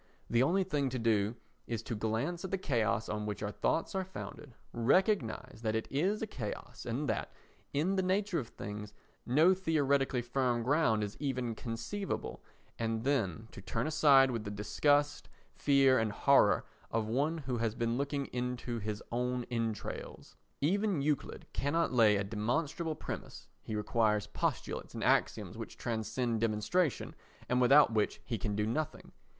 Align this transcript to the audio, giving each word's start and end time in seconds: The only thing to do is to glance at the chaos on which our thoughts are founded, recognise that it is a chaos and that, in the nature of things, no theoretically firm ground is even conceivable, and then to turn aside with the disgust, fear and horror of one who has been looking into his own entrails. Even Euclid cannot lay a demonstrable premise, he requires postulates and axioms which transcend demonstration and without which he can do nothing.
The 0.31 0.41
only 0.41 0.63
thing 0.63 0.89
to 0.89 0.97
do 0.97 1.35
is 1.67 1.83
to 1.83 1.93
glance 1.93 2.43
at 2.43 2.49
the 2.49 2.57
chaos 2.57 3.07
on 3.07 3.27
which 3.27 3.43
our 3.43 3.51
thoughts 3.51 3.93
are 3.93 4.03
founded, 4.03 4.55
recognise 4.73 5.61
that 5.61 5.75
it 5.75 5.87
is 5.91 6.23
a 6.23 6.25
chaos 6.25 6.87
and 6.87 7.07
that, 7.07 7.31
in 7.71 7.97
the 7.97 8.01
nature 8.01 8.39
of 8.39 8.47
things, 8.47 8.95
no 9.27 9.53
theoretically 9.53 10.23
firm 10.23 10.63
ground 10.63 11.03
is 11.03 11.17
even 11.19 11.53
conceivable, 11.53 12.41
and 12.79 13.03
then 13.03 13.47
to 13.51 13.61
turn 13.61 13.85
aside 13.85 14.31
with 14.31 14.43
the 14.43 14.49
disgust, 14.49 15.29
fear 15.53 15.99
and 15.99 16.11
horror 16.11 16.65
of 16.89 17.05
one 17.05 17.37
who 17.37 17.59
has 17.59 17.75
been 17.75 17.95
looking 17.95 18.25
into 18.33 18.79
his 18.79 19.03
own 19.11 19.43
entrails. 19.51 20.35
Even 20.61 21.03
Euclid 21.03 21.45
cannot 21.53 21.93
lay 21.93 22.15
a 22.15 22.23
demonstrable 22.23 22.95
premise, 22.95 23.49
he 23.61 23.75
requires 23.75 24.25
postulates 24.25 24.95
and 24.95 25.03
axioms 25.03 25.59
which 25.59 25.77
transcend 25.77 26.41
demonstration 26.41 27.13
and 27.47 27.61
without 27.61 27.93
which 27.93 28.19
he 28.25 28.39
can 28.39 28.55
do 28.55 28.65
nothing. 28.65 29.11